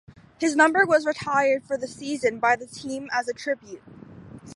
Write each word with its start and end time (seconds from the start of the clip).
His 0.39 0.55
number 0.55 0.83
was 0.83 1.05
retired 1.05 1.63
for 1.63 1.77
the 1.77 1.87
season 1.87 2.39
by 2.39 2.55
the 2.55 2.65
team 2.65 3.07
as 3.13 3.27
a 3.27 3.33
tribute. 3.33 3.83